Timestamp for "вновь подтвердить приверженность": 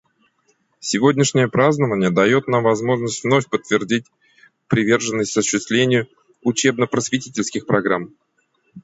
3.23-5.37